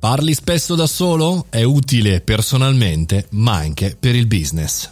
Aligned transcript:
Parli 0.00 0.32
spesso 0.32 0.76
da 0.76 0.86
solo? 0.86 1.44
È 1.50 1.62
utile 1.62 2.22
personalmente, 2.22 3.26
ma 3.32 3.56
anche 3.56 3.94
per 4.00 4.14
il 4.14 4.26
business. 4.26 4.88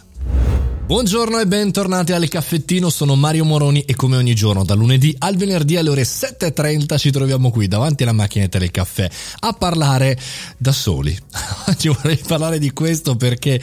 Buongiorno 0.85 1.39
e 1.39 1.47
bentornati 1.47 2.11
al 2.11 2.27
caffettino, 2.27 2.91
sono 2.91 3.15
Mario 3.15 3.43
Moroni 3.43 3.81
e 3.81 3.95
come 3.95 4.17
ogni 4.17 4.35
giorno 4.35 4.63
dal 4.63 4.77
lunedì 4.77 5.15
al 5.17 5.35
venerdì 5.35 5.77
alle 5.77 5.89
ore 5.89 6.01
7.30 6.03 6.97
ci 6.97 7.09
troviamo 7.09 7.49
qui 7.49 7.67
davanti 7.67 8.03
alla 8.03 8.11
macchinetta 8.11 8.59
del 8.59 8.69
caffè 8.69 9.09
a 9.39 9.53
parlare 9.53 10.15
da 10.57 10.71
soli. 10.71 11.17
Oggi 11.65 11.87
vorrei 11.87 12.17
parlare 12.17 12.59
di 12.59 12.71
questo 12.71 13.15
perché 13.15 13.59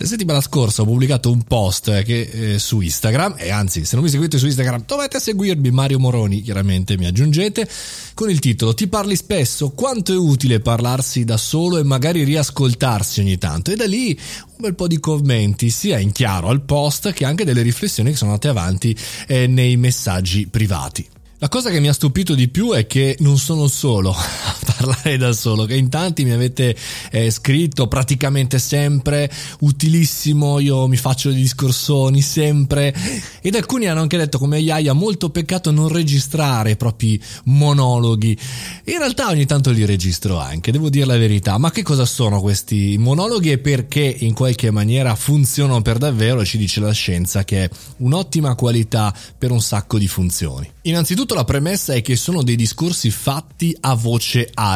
la 0.00 0.06
settimana 0.06 0.40
scorsa 0.40 0.80
ho 0.80 0.86
pubblicato 0.86 1.30
un 1.30 1.42
post 1.42 1.88
eh, 1.88 2.02
che, 2.04 2.54
eh, 2.54 2.58
su 2.58 2.80
Instagram 2.80 3.34
e 3.36 3.50
anzi 3.50 3.84
se 3.84 3.96
non 3.96 4.04
mi 4.04 4.10
seguite 4.10 4.38
su 4.38 4.46
Instagram 4.46 4.84
dovete 4.86 5.20
seguirmi 5.20 5.70
Mario 5.70 5.98
Moroni, 5.98 6.40
chiaramente 6.40 6.96
mi 6.96 7.04
aggiungete, 7.04 7.68
con 8.14 8.30
il 8.30 8.38
titolo 8.38 8.72
Ti 8.72 8.88
parli 8.88 9.14
spesso? 9.14 9.72
Quanto 9.72 10.14
è 10.14 10.16
utile 10.16 10.60
parlarsi 10.60 11.24
da 11.24 11.36
solo 11.36 11.76
e 11.76 11.82
magari 11.82 12.24
riascoltarsi 12.24 13.20
ogni 13.20 13.36
tanto? 13.36 13.72
E 13.72 13.76
da 13.76 13.84
lì 13.84 14.18
un 14.18 14.56
bel 14.56 14.74
po' 14.74 14.86
di 14.86 14.98
commenti 14.98 15.68
sia 15.68 15.98
in 15.98 16.12
chiaro 16.12 16.48
al 16.48 16.62
post 16.62 17.12
che 17.12 17.26
anche 17.26 17.44
delle 17.44 17.60
riflessioni 17.60 18.12
che 18.12 18.16
sono 18.16 18.30
andate 18.30 18.48
avanti 18.48 18.96
eh, 19.26 19.46
nei 19.46 19.76
messaggi 19.76 20.46
privati. 20.46 21.06
La 21.40 21.48
cosa 21.48 21.68
che 21.68 21.78
mi 21.78 21.88
ha 21.88 21.92
stupito 21.92 22.34
di 22.34 22.48
più 22.48 22.72
è 22.72 22.86
che 22.86 23.16
non 23.20 23.36
sono 23.36 23.66
solo 23.66 24.14
parlare 24.80 25.18
da 25.18 25.32
solo, 25.32 25.64
che 25.64 25.76
in 25.76 25.88
tanti 25.88 26.24
mi 26.24 26.32
avete 26.32 26.74
eh, 27.10 27.30
scritto 27.30 27.86
praticamente 27.86 28.58
sempre, 28.58 29.30
utilissimo, 29.60 30.58
io 30.58 30.86
mi 30.86 30.96
faccio 30.96 31.30
dei 31.30 31.40
discorsoni 31.40 32.22
sempre, 32.22 32.94
ed 33.42 33.54
alcuni 33.54 33.86
hanno 33.86 34.00
anche 34.00 34.16
detto 34.16 34.38
come 34.38 34.58
Iaia, 34.58 34.94
molto 34.94 35.28
peccato 35.30 35.70
non 35.70 35.88
registrare 35.88 36.72
i 36.72 36.76
propri 36.76 37.20
monologhi. 37.44 38.36
In 38.84 38.98
realtà 38.98 39.28
ogni 39.28 39.46
tanto 39.46 39.70
li 39.70 39.84
registro 39.84 40.38
anche, 40.38 40.72
devo 40.72 40.88
dire 40.88 41.04
la 41.06 41.18
verità, 41.18 41.58
ma 41.58 41.70
che 41.70 41.82
cosa 41.82 42.06
sono 42.06 42.40
questi 42.40 42.96
monologhi 42.98 43.50
e 43.50 43.58
perché 43.58 44.16
in 44.20 44.32
qualche 44.32 44.70
maniera 44.70 45.14
funzionano 45.14 45.82
per 45.82 45.98
davvero? 45.98 46.44
Ci 46.44 46.56
dice 46.56 46.80
la 46.80 46.92
scienza 46.92 47.44
che 47.44 47.64
è 47.64 47.70
un'ottima 47.98 48.54
qualità 48.54 49.14
per 49.36 49.50
un 49.50 49.60
sacco 49.60 49.98
di 49.98 50.08
funzioni. 50.08 50.70
Innanzitutto 50.82 51.34
la 51.34 51.44
premessa 51.44 51.92
è 51.92 52.00
che 52.00 52.16
sono 52.16 52.42
dei 52.42 52.56
discorsi 52.56 53.10
fatti 53.10 53.76
a 53.80 53.94
voce 53.94 54.48
alta 54.54 54.69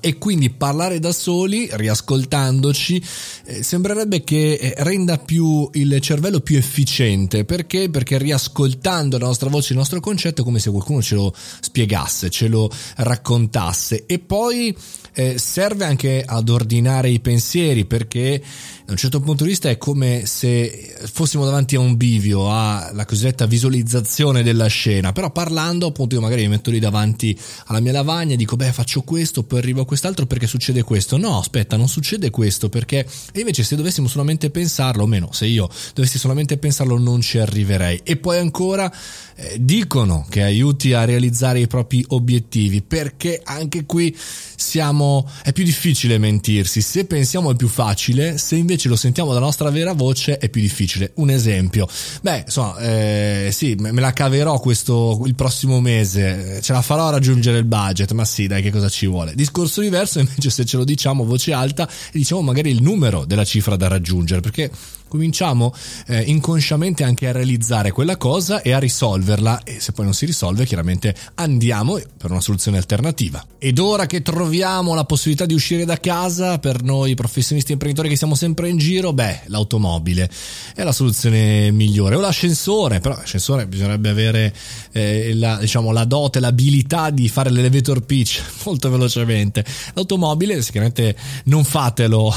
e 0.00 0.18
quindi 0.18 0.50
parlare 0.50 0.98
da 0.98 1.12
soli, 1.12 1.68
riascoltandoci, 1.70 3.02
eh, 3.44 3.62
sembrerebbe 3.62 4.24
che 4.24 4.54
eh, 4.54 4.74
renda 4.78 5.18
più 5.18 5.68
il 5.74 6.00
cervello 6.00 6.40
più 6.40 6.56
efficiente. 6.56 7.44
Perché? 7.44 7.88
Perché 7.88 8.18
riascoltando 8.18 9.18
la 9.18 9.26
nostra 9.26 9.48
voce, 9.48 9.72
il 9.72 9.78
nostro 9.78 10.00
concetto 10.00 10.42
è 10.42 10.44
come 10.44 10.58
se 10.58 10.70
qualcuno 10.70 11.00
ce 11.00 11.14
lo 11.14 11.34
spiegasse, 11.60 12.30
ce 12.30 12.48
lo 12.48 12.70
raccontasse 12.96 14.04
e 14.06 14.18
poi 14.18 14.76
eh, 15.18 15.38
serve 15.38 15.84
anche 15.84 16.22
ad 16.26 16.48
ordinare 16.50 17.08
i 17.08 17.20
pensieri 17.20 17.86
perché 17.86 18.42
da 18.84 18.92
un 18.92 18.98
certo 18.98 19.18
punto 19.20 19.42
di 19.42 19.50
vista 19.50 19.68
è 19.70 19.78
come 19.78 20.26
se 20.26 20.94
fossimo 21.10 21.44
davanti 21.44 21.74
a 21.74 21.80
un 21.80 21.96
bivio, 21.96 22.48
alla 22.52 23.04
cosiddetta 23.04 23.46
visualizzazione 23.46 24.42
della 24.42 24.66
scena, 24.66 25.12
però 25.12 25.32
parlando 25.32 25.86
appunto 25.86 26.14
io 26.14 26.20
magari 26.20 26.42
mi 26.42 26.48
metto 26.48 26.70
lì 26.70 26.78
davanti 26.78 27.36
alla 27.66 27.80
mia 27.80 27.92
lavagna 27.92 28.34
e 28.34 28.36
dico 28.36 28.56
beh 28.56 28.72
faccio 28.72 29.00
questo, 29.00 29.35
poi 29.44 29.58
arrivo 29.58 29.82
a 29.82 29.86
quest'altro 29.86 30.26
perché 30.26 30.46
succede 30.46 30.82
questo, 30.82 31.16
no 31.16 31.38
aspetta 31.38 31.76
non 31.76 31.88
succede 31.88 32.30
questo 32.30 32.68
perché 32.68 33.06
e 33.32 33.40
invece 33.40 33.62
se 33.62 33.76
dovessimo 33.76 34.08
solamente 34.08 34.50
pensarlo, 34.50 35.04
o 35.04 35.06
meno 35.06 35.30
se 35.32 35.46
io 35.46 35.68
dovessi 35.94 36.18
solamente 36.18 36.58
pensarlo 36.58 36.98
non 36.98 37.20
ci 37.20 37.38
arriverei. 37.38 38.00
E 38.02 38.16
poi 38.16 38.38
ancora 38.38 38.92
eh, 39.36 39.56
dicono 39.60 40.26
che 40.28 40.42
aiuti 40.42 40.92
a 40.92 41.04
realizzare 41.04 41.60
i 41.60 41.66
propri 41.66 42.04
obiettivi 42.08 42.82
perché 42.82 43.40
anche 43.44 43.84
qui 43.84 44.16
siamo 44.56 45.28
è 45.42 45.52
più 45.52 45.64
difficile 45.64 46.18
mentirsi, 46.18 46.80
se 46.80 47.04
pensiamo 47.04 47.50
è 47.50 47.56
più 47.56 47.68
facile, 47.68 48.38
se 48.38 48.56
invece 48.56 48.88
lo 48.88 48.96
sentiamo 48.96 49.32
dalla 49.32 49.44
nostra 49.44 49.70
vera 49.70 49.92
voce 49.92 50.38
è 50.38 50.48
più 50.48 50.60
difficile. 50.60 51.12
Un 51.16 51.30
esempio, 51.30 51.88
beh, 52.22 52.44
insomma, 52.46 52.78
eh, 52.78 53.50
sì, 53.52 53.74
me 53.78 53.92
la 53.92 54.12
caverò 54.12 54.58
questo 54.58 55.22
il 55.26 55.34
prossimo 55.34 55.80
mese, 55.80 56.60
ce 56.62 56.72
la 56.72 56.82
farò 56.82 57.08
a 57.08 57.10
raggiungere 57.10 57.58
il 57.58 57.64
budget, 57.64 58.12
ma 58.12 58.24
sì, 58.24 58.46
dai, 58.46 58.62
che 58.62 58.70
cosa 58.70 58.88
ci 58.88 59.06
vuole? 59.06 59.25
Discorso 59.34 59.80
diverso 59.80 60.18
invece 60.20 60.50
se 60.50 60.64
ce 60.64 60.76
lo 60.76 60.84
diciamo 60.84 61.22
a 61.22 61.26
voce 61.26 61.52
alta 61.52 61.88
e 61.88 62.18
diciamo 62.18 62.42
magari 62.42 62.70
il 62.70 62.82
numero 62.82 63.24
della 63.24 63.44
cifra 63.44 63.76
da 63.76 63.88
raggiungere, 63.88 64.40
perché 64.40 64.70
cominciamo 65.16 65.74
eh, 66.08 66.20
inconsciamente 66.20 67.02
anche 67.02 67.26
a 67.26 67.32
realizzare 67.32 67.90
quella 67.90 68.18
cosa 68.18 68.60
e 68.60 68.72
a 68.72 68.78
risolverla 68.78 69.62
e 69.64 69.80
se 69.80 69.92
poi 69.92 70.04
non 70.04 70.14
si 70.14 70.26
risolve 70.26 70.66
chiaramente 70.66 71.14
andiamo 71.34 71.98
per 72.16 72.30
una 72.30 72.40
soluzione 72.40 72.76
alternativa. 72.76 73.44
Ed 73.58 73.78
ora 73.78 74.06
che 74.06 74.20
troviamo 74.20 74.94
la 74.94 75.04
possibilità 75.04 75.46
di 75.46 75.54
uscire 75.54 75.84
da 75.86 75.98
casa 75.98 76.58
per 76.58 76.82
noi 76.82 77.14
professionisti 77.14 77.70
e 77.70 77.72
imprenditori 77.72 78.10
che 78.10 78.16
siamo 78.16 78.34
sempre 78.34 78.68
in 78.68 78.76
giro, 78.76 79.12
beh, 79.12 79.42
l'automobile 79.46 80.30
è 80.74 80.82
la 80.82 80.92
soluzione 80.92 81.70
migliore 81.70 82.14
o 82.14 82.20
l'ascensore, 82.20 83.00
però 83.00 83.16
l'ascensore 83.16 83.66
bisognerebbe 83.66 84.10
avere 84.10 84.54
eh, 84.92 85.34
la, 85.34 85.56
diciamo, 85.56 85.92
la 85.92 86.04
dote, 86.04 86.40
l'abilità 86.40 87.08
di 87.10 87.28
fare 87.28 87.50
l'elevator 87.50 88.02
pitch 88.02 88.42
molto 88.64 88.90
velocemente. 88.90 89.64
L'automobile 89.94 90.60
sicuramente 90.60 91.16
non 91.44 91.64
fatelo 91.64 92.34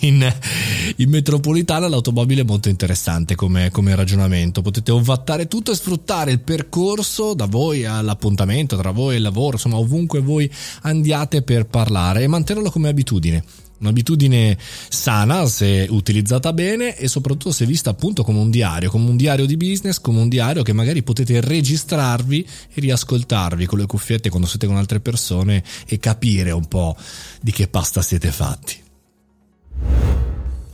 in, 0.00 0.32
in 0.96 1.10
metropolitana 1.10 1.88
l'automobile 1.88 2.42
è 2.42 2.44
molto 2.44 2.68
interessante 2.68 3.34
come, 3.34 3.70
come 3.70 3.94
ragionamento. 3.94 4.62
Potete 4.62 4.90
ovattare 4.92 5.48
tutto 5.48 5.72
e 5.72 5.74
sfruttare 5.74 6.30
il 6.32 6.40
percorso 6.40 7.34
da 7.34 7.46
voi 7.46 7.84
all'appuntamento, 7.84 8.76
tra 8.76 8.90
voi 8.90 9.14
e 9.14 9.16
il 9.16 9.22
lavoro, 9.22 9.52
insomma 9.52 9.76
ovunque 9.76 10.20
voi 10.20 10.50
andiate 10.82 11.42
per 11.42 11.66
parlare 11.66 12.22
e 12.22 12.28
mantenerlo 12.28 12.70
come 12.70 12.88
abitudine 12.88 13.44
un'abitudine 13.80 14.58
sana 14.88 15.46
se 15.46 15.86
utilizzata 15.90 16.52
bene 16.52 16.96
e 16.96 17.08
soprattutto 17.08 17.50
se 17.50 17.66
vista 17.66 17.90
appunto 17.90 18.22
come 18.22 18.38
un 18.38 18.50
diario, 18.50 18.90
come 18.90 19.08
un 19.08 19.16
diario 19.16 19.46
di 19.46 19.56
business, 19.56 20.00
come 20.00 20.20
un 20.20 20.28
diario 20.28 20.62
che 20.62 20.72
magari 20.72 21.02
potete 21.02 21.40
registrarvi 21.40 22.46
e 22.74 22.80
riascoltarvi 22.80 23.66
con 23.66 23.78
le 23.78 23.86
cuffiette 23.86 24.28
quando 24.28 24.46
siete 24.46 24.66
con 24.66 24.76
altre 24.76 25.00
persone 25.00 25.64
e 25.86 25.98
capire 25.98 26.50
un 26.50 26.66
po' 26.66 26.96
di 27.40 27.52
che 27.52 27.68
pasta 27.68 28.02
siete 28.02 28.30
fatti. 28.30 28.88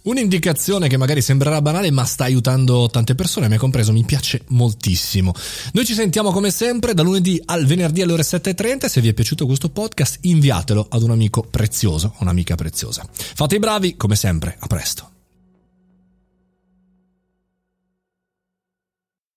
Un'indicazione 0.06 0.86
che 0.86 0.96
magari 0.96 1.20
sembrerà 1.20 1.60
banale 1.60 1.90
ma 1.90 2.04
sta 2.04 2.24
aiutando 2.24 2.88
tante 2.88 3.16
persone, 3.16 3.48
me 3.48 3.56
compreso, 3.56 3.92
mi 3.92 4.04
piace 4.04 4.42
moltissimo. 4.48 5.34
Noi 5.72 5.84
ci 5.84 5.94
sentiamo 5.94 6.30
come 6.30 6.52
sempre 6.52 6.94
da 6.94 7.02
lunedì 7.02 7.42
al 7.44 7.66
venerdì 7.66 8.02
alle 8.02 8.12
ore 8.12 8.22
7.30. 8.22 8.86
Se 8.86 9.00
vi 9.00 9.08
è 9.08 9.14
piaciuto 9.14 9.46
questo 9.46 9.68
podcast 9.68 10.18
inviatelo 10.22 10.86
ad 10.88 11.02
un 11.02 11.10
amico 11.10 11.42
prezioso, 11.42 12.14
un'amica 12.20 12.54
preziosa. 12.54 13.04
Fate 13.12 13.56
i 13.56 13.58
bravi, 13.58 13.96
come 13.96 14.14
sempre, 14.14 14.56
a 14.60 14.66
presto. 14.68 15.16